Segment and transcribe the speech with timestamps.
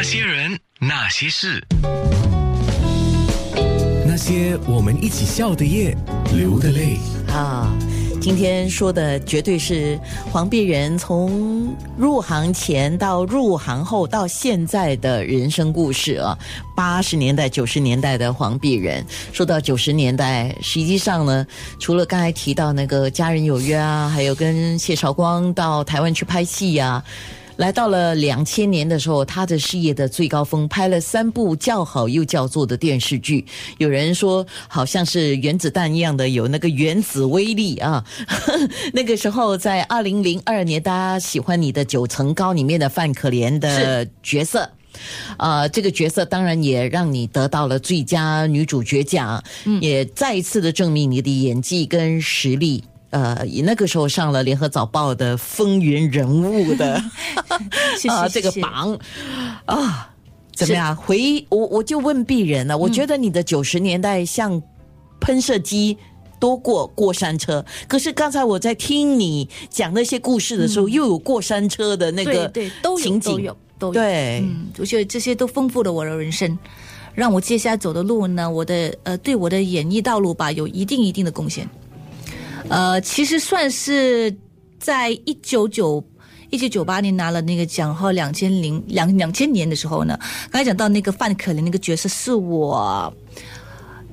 [0.00, 1.62] 那些人，那些事，
[4.06, 5.94] 那些我们一起笑的夜，
[6.32, 6.96] 流的泪。
[7.28, 7.70] 啊，
[8.18, 10.00] 今天说的绝对是
[10.32, 16.34] 黄碧人从入行前到入行后到现在的人生故事啊。
[16.74, 19.04] 八十年代、九十年代的黄碧人，
[19.34, 21.46] 说到九十年代，实际上呢，
[21.78, 27.04] 除了刚才提到那个《家人有约》啊，还有跟谢绍光到台湾去拍戏呀、
[27.60, 33.44] 来到了两千年的时候，他的事业的最高峰，拍了三部叫好又叫座的电视剧。
[33.76, 38.02] 有人说，好像是原子弹一样的，有那个原子威力啊。
[38.94, 44.70] 那个时候，在二零零二年，大家喜欢你的《九层高》里面的范可怜的角色。
[45.36, 49.44] 呃，这个角色当然也让你得到了最佳女主角奖，
[49.82, 52.82] 也再一次的证明你的演技跟实力。
[53.10, 56.94] 呃，那个时候上了《联合早报》的风云人物的
[58.08, 58.98] 啊这个榜
[59.66, 60.10] 啊，
[60.54, 60.96] 怎么样？
[60.96, 64.62] 回我我就问鄙人了，我觉得你的九十年代像
[65.20, 65.96] 喷射机。
[66.40, 73.92] 多过过山车，可是刚才我在听你讲那些故事的时候，又有过山车的那个对对都有都有都有。
[73.92, 76.58] 对，嗯，我觉得这些都丰富了我的人生，
[77.14, 81.68] 让我接下来走的路呢，我的呃对我的演艺道路吧有一定一定的贡献。
[82.70, 84.34] 呃，其实算是
[84.78, 86.02] 在一九九
[86.50, 90.18] 一九九八年拿了那个奖后，两千零两两千年的时候呢，
[90.50, 93.12] 刚才讲到那个范可怜那个角色是我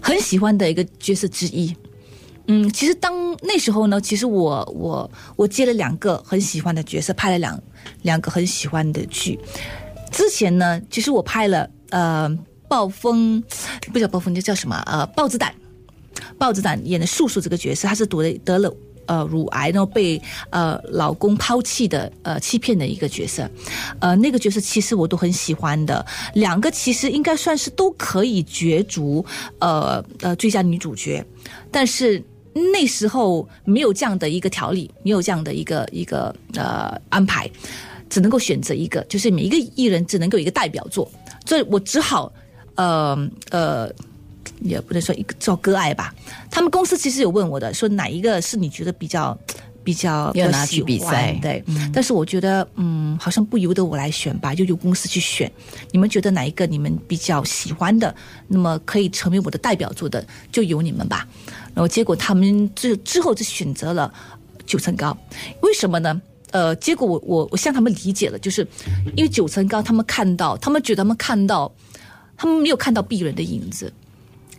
[0.00, 1.74] 很喜欢的一个角色之一。
[2.46, 7.62] 嗯，其实当那时候呢，其实我我我接了两个很喜欢的角色，拍了两
[8.02, 9.38] 两个很喜欢的剧。
[10.10, 12.30] 之前呢，其实我拍了呃
[12.68, 13.42] 暴风，
[13.92, 14.82] 不叫暴风，这叫什么？
[14.86, 15.52] 呃，豹子胆。
[16.38, 18.74] 豹子胆演的素素这个角色，她是得了得了
[19.06, 20.20] 呃乳癌，然后被
[20.50, 23.48] 呃老公抛弃的呃欺骗的一个角色。
[24.00, 29.24] 呃，那个角色其实我都很喜欢的，两个其实应该算是都可以角逐
[29.58, 31.24] 呃呃最佳女主角，
[31.70, 32.22] 但是。
[32.72, 37.46] 那时候没有这样的一个条例，没有这样的一个一个呃安排，
[38.08, 41.06] 只能够选择一个，就是每一个艺人只能够一个代表作，
[41.44, 42.32] 所以我只好
[42.76, 43.92] 呃呃，
[44.60, 46.14] 也不能说一个叫割爱吧。
[46.50, 49.36] 他们公司其实有问我的，说哪一个是你觉得比较
[49.84, 55.50] 比较要拿去比较喜欢比赛对，但是我觉得嗯，好像不由得我来选吧，就由公司去选。
[55.92, 58.14] 你们觉得哪一个你们比较喜欢的，
[58.48, 61.26] 那么可以成为我的代表作的，就由你们吧。
[61.74, 64.12] 然后结果他们之之后就选择了
[64.66, 65.16] 九层高，
[65.62, 66.20] 为什么呢？
[66.52, 68.66] 呃，结果我我我向他们理解了，就是
[69.14, 71.70] 因为九层高，他们看到，他们觉得他们看到，
[72.36, 73.92] 他们没有看到鄙人的影子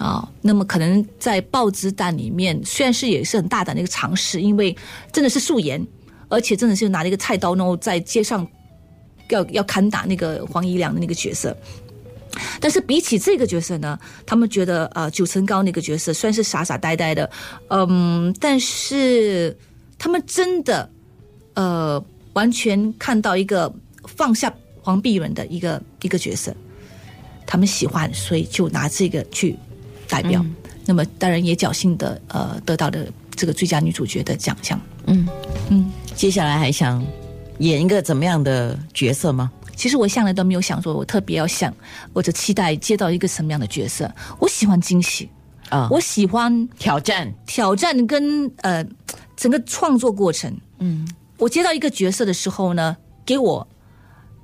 [0.00, 0.26] 啊。
[0.42, 4.76] 那么可能在豹子胆里面，虽然是也是很大胆的一个尝试，因为
[5.12, 5.86] 真的是素颜，
[6.28, 8.44] 而且真的是拿了一个菜刀，然后在街上
[9.28, 11.56] 要要砍打那个黄怡良的那个角色。
[12.60, 17.28] 但是比起这个角色呢，他们觉得呃九层高那个角色虽然是傻傻呆呆的，
[17.68, 19.54] 嗯，但是
[19.98, 20.88] 他们真的
[21.54, 22.02] 呃
[22.34, 23.70] 完全看到一个
[24.04, 26.54] 放下黄碧人的一个一个角色，
[27.44, 29.56] 他们喜欢，所以就拿这个去
[30.10, 30.44] 代表。
[30.84, 33.06] 那么当然也侥幸的呃得到了
[33.36, 34.80] 这个最佳女主角的奖项。
[35.06, 35.28] 嗯
[35.68, 37.04] 嗯，接下来还想
[37.58, 39.50] 演一个怎么样的角色吗？
[39.76, 41.74] 其实我向来都没有想说，我特别要想
[42.12, 44.10] 或者期待接到一个什么样的角色。
[44.38, 45.30] 我喜欢惊喜，
[45.70, 48.84] 啊，我喜欢挑战，挑战跟呃
[49.36, 50.54] 整个创作过程。
[50.80, 53.66] 嗯，我接到一个角色的时候呢，给我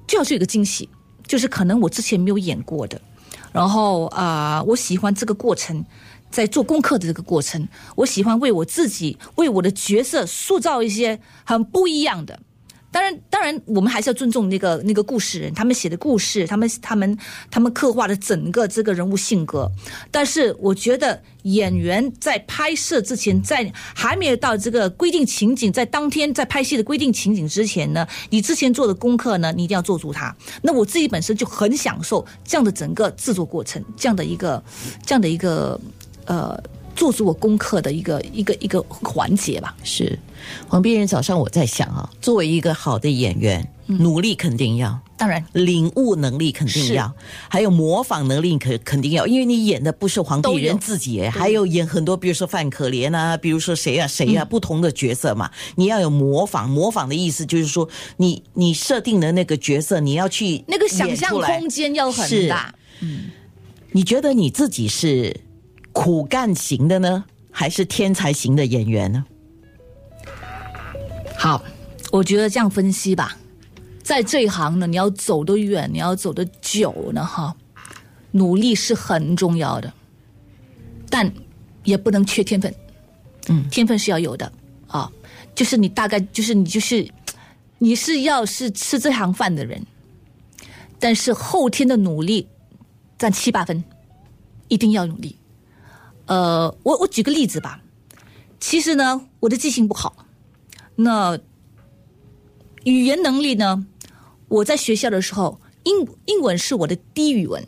[0.09, 0.88] 最好是有个惊喜，
[1.26, 2.99] 就是可能我之前没有演过的。
[3.56, 5.83] 然后啊、我喜欢这个过程，
[6.31, 12.39] 在做功课的这个过程，我喜欢为我自己、为我的角色塑造一些很不一样的。
[12.96, 17.18] 当然，当然，我们还是要尊重那个那个故事人，他们写的故事，他们他们
[17.50, 19.70] 他们刻画的整个这个人物性格。
[20.10, 30.34] 但是，我觉得演员在拍摄之前，在还没有到这个规定情景，在当天在拍戏的规定情景之前呢，你之前做的功课呢，你一定要做足它。
[30.62, 34.64] 那我自己本身就很享受这样的整个制作过程，这样的一个
[35.04, 35.78] 这样的一个
[36.25, 36.58] 呃，
[36.96, 39.76] 做足我功课的一个一个一个环节吧。
[39.84, 40.19] 是
[40.66, 41.06] 黄碧仁。
[41.06, 47.12] 早上我在想啊，作为一个好的演员，努力肯定要，当然，领悟能力肯定要，
[47.48, 56.69] 还有模仿能力肯肯定要，因为你演的不是黄碧都有人自己，还有演很多，比如说范可怜啊，比如说谁啊谁啊，不同的角色嘛，你要有模仿。
[56.69, 62.75] 模仿的意思就是说，你你设定的那个角色，你要去那个想象空间要很大。
[63.00, 63.31] 嗯。
[63.92, 65.34] 你觉得你自己是
[65.96, 69.25] 苦干型的呢，还是天才型的演员呢？
[71.38, 71.64] 好，
[72.12, 73.34] 我觉得这样分析吧，
[74.02, 77.56] 在这一行呢，你要走得远，你要走得久呢，哈，
[78.32, 79.90] 努力是很重要的，
[81.08, 81.32] 但
[81.82, 82.72] 也不能缺天分。
[83.49, 84.52] 嗯天分是要有的
[84.88, 85.10] 啊，
[85.54, 87.08] 就是你大概就是你就是
[87.78, 89.82] 你是要是吃这行饭的人，
[91.00, 92.46] 但是后天的努力
[93.16, 93.82] 占七八分，
[94.69, 95.34] 一定要努力。
[96.26, 97.81] 呃，我我举个例子吧，
[98.58, 100.26] 其实呢，我的记性不好，
[100.96, 101.38] 那
[102.84, 103.87] 语言能力呢，
[104.49, 107.64] 我在学校的时候，英英文是我的第一语文，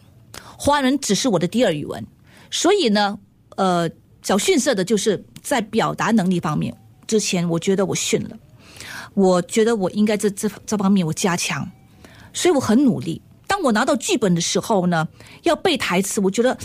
[0.56, 2.04] 华人只是我的第二语文，
[2.50, 3.18] 所以呢，
[3.56, 3.88] 呃，
[4.22, 6.76] 较逊色的就是在表达能力方面，
[7.06, 8.36] 之前我觉得我逊了，
[9.14, 11.70] 我觉得我应该这这这方面我加强，
[12.32, 13.22] 所以我很努力。
[13.46, 15.08] 当我拿到剧本的时候呢，
[15.42, 16.56] 要背台词，我觉得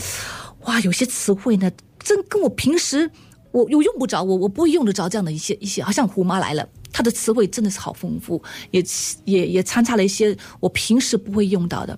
[0.65, 3.09] 哇，有些词汇呢，真跟我平时
[3.51, 8.83] 我又用不着，我我不会用得着这样的一些一些，好像胡妈来了，她的词汇真的是好丰富，也
[9.25, 11.97] 也也掺杂了一些我平时不会用到的。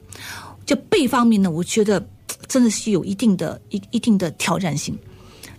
[0.65, 2.03] 就背方面呢，我觉得
[2.47, 4.97] 真的是有一定的一一定的挑战性，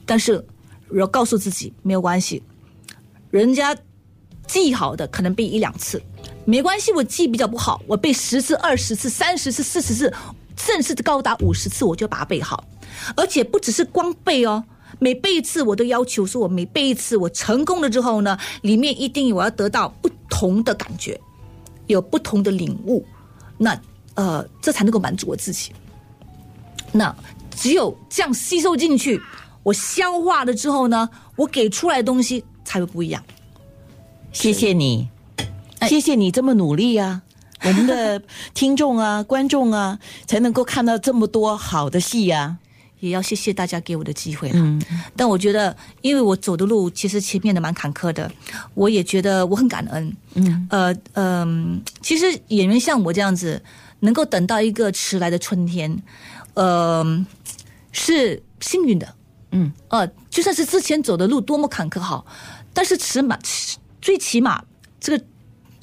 [0.05, 0.44] 但是
[0.88, 2.43] 我要告诉自己没有关系，
[3.31, 3.76] 人家
[4.49, 6.02] 记好的可能背一两次，
[6.44, 10.12] 没关系，我记比较不好，我背十次、二十次、三十次、四十次，
[10.56, 12.64] 甚至高达五十次，我就把它背好。
[13.14, 14.64] 而且不只是光背哦，
[14.99, 21.20] 每背一次我都要求说，我每背一次我成功了之后呢，里面一定我要得到不同的感觉，
[21.87, 23.05] 有不同的领悟，
[23.58, 23.79] 那
[24.14, 25.73] 呃，这才能够满足我自己。
[26.93, 27.14] 那
[27.55, 29.20] 只有这样吸收进去，
[29.62, 33.23] 我消化了之后呢，我给出来的东西才会不一样。
[34.32, 35.09] 谢谢你，
[35.81, 37.23] 哎谢谢你这么努力啊！
[37.67, 38.23] 我们的
[38.55, 42.59] 听众啊、观众啊，才能够看到这么多好的戏啊。
[43.01, 44.79] 也要谢谢大家给我的机会了。
[45.15, 48.31] 但我觉得，因为我走的路其实前面的蛮坎坷的，
[48.73, 50.17] 我也觉得我很感恩。
[50.35, 53.63] 嗯，呃，嗯、其实演员像我这样子，
[54.01, 56.03] 能够等到一个迟来的春天，
[56.55, 57.27] 呃，
[57.93, 59.15] 是幸运的。
[59.51, 62.25] 嗯，呃，就算是之前走的路多么坎坷好，
[62.73, 63.39] 但是起码
[64.01, 64.65] 最起码
[64.99, 65.25] 这个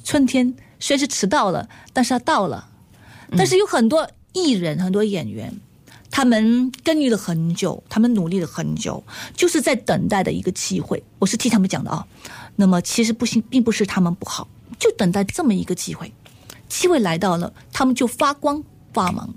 [0.03, 0.51] 春天
[0.83, 2.67] 虽然是迟到了，但是他到了。
[3.37, 5.49] 但是有很多艺人、很多演员，
[6.11, 9.01] 他们耕耘了很久，他们努力了很久，
[9.33, 11.01] 就是在等待的一个机会。
[11.19, 12.05] 我是替他们讲的啊。
[12.57, 14.45] 那么其实不行，并不是他们不好，
[14.77, 16.13] 就等待这么一个机会。
[16.67, 19.33] 机会来到了，他们就发光发芒。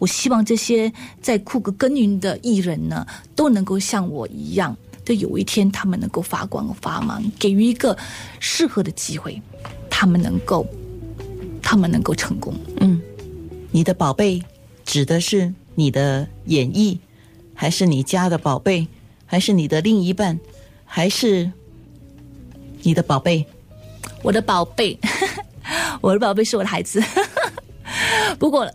[0.00, 0.92] 我希望这些
[1.22, 3.06] 在酷哥耕耘的艺人呢，
[3.36, 7.96] 都能够像我一样，就有一天他们能够发光发芒，给予一个
[8.40, 9.40] 适合的机会，
[9.88, 10.66] 他们能够，
[11.68, 12.54] 他们能够成功。
[12.80, 12.98] 嗯
[13.70, 14.42] 你的宝贝
[14.86, 16.96] 指的是你的演绎，
[17.52, 18.88] 还是你家的宝贝，
[19.26, 20.40] 还是你的另一半，
[20.86, 21.52] 还是
[22.80, 23.44] 你的宝贝？
[24.22, 24.98] 我的宝贝，
[26.00, 27.04] 我的宝贝是我的孩子。
[28.40, 28.66] 不过，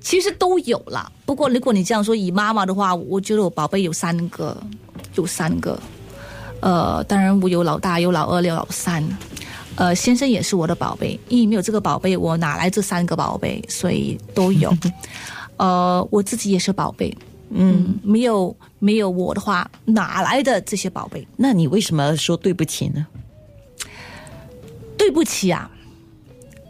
[0.00, 1.12] 其实都有啦。
[1.24, 4.60] 不过，如果你这样说，以妈妈的话，我觉得我宝贝有三个，
[5.14, 5.80] 有三个。
[6.60, 9.00] 呃，当然我有老大，有老二，有老三。
[9.78, 13.64] 呃，先生也是我的宝贝，因为没有这个宝贝，我哪来这三个宝贝？
[13.68, 14.76] 所以都有。
[15.56, 17.16] 呃，我自己也是宝贝。
[17.50, 21.26] 嗯，没有没有我的话，哪来的这些宝贝？
[21.36, 23.06] 那你为什么说对不起呢？
[24.98, 25.70] 对不起啊！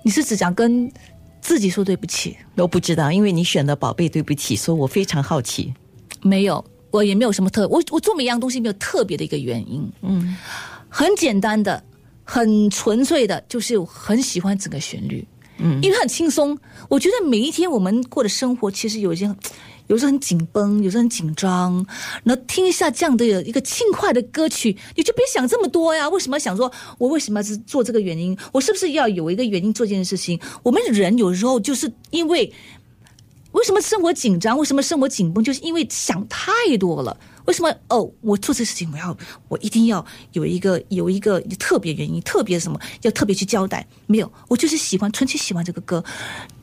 [0.04, 0.92] 你是只想跟
[1.40, 2.36] 自己说对不起？
[2.56, 5.72] 我不知道，因为你选的宝贝对不起，所以我非常好奇。
[6.20, 10.36] 没有，我也没有什么特，我我做每一样东西没有特别的一个原因，嗯，
[10.88, 11.82] 很简单的，
[12.30, 16.58] 很纯粹的，就是很喜欢整个旋律，嗯，因为很轻松。
[16.90, 19.34] 我觉得每一天我们过的生活，其实有一些。
[19.86, 21.82] 有时候很紧绷，有时候很紧张，
[22.22, 26.06] 然后听一下这样的一个轻快的歌曲，你就别想这么多呀。
[26.10, 28.36] 为什么想说，我为什么要做这个原因？
[28.52, 30.38] 我是不是要有一个原因做这件事情？
[30.62, 32.52] 我们人有时候就是因为
[33.52, 34.58] 为什么生活紧张？
[34.58, 35.42] 为什么生活紧绷？
[35.42, 37.16] 就是因为想太多了。
[37.48, 37.74] 为什么？
[37.88, 39.16] 哦，我做这事情，我要
[39.48, 43.86] 我一定要有一个有一个特别原因，特别什么要特别去交代？
[44.06, 46.04] 没有，我就是喜欢，纯粹喜欢这个歌，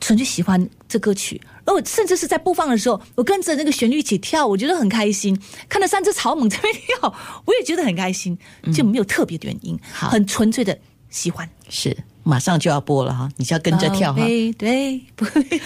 [0.00, 1.40] 纯粹喜欢这歌曲。
[1.64, 5.36] 然后甚至是在播放的时候，我跟着那个旋律一起跳，我觉得很开心。
[5.68, 7.12] 看到三只草蜢这边跳，
[7.46, 8.38] 我也觉得很开心，
[8.72, 10.78] 就没有特别的原因，好很纯粹的
[11.10, 11.50] 喜欢。
[11.68, 14.24] 是，马上就要播了哈，你就要跟着跳哈。
[14.24, 15.44] 对对，不会。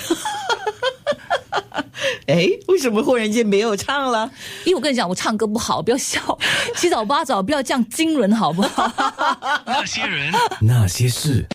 [2.26, 4.30] 哎，为什么忽然间没有唱了？
[4.64, 6.38] 因为我跟你讲，我唱歌不好，不要笑，
[6.76, 8.90] 七早八早不要这样惊人，好不好？
[9.66, 10.32] 那些人。
[10.60, 11.46] 那些事。